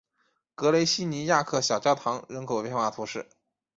[0.55, 3.29] 格雷西尼亚克小教堂人口变化图示